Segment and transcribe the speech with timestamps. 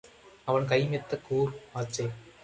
[0.45, 1.51] அவன் கை மெத்தக் கூர்
[1.75, 2.05] ஆச்சே.